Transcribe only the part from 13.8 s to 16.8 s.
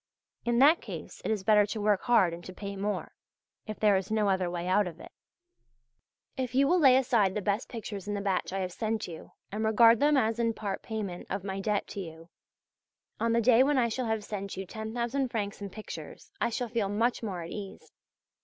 shall have sent you 10,000 francs in pictures, I shall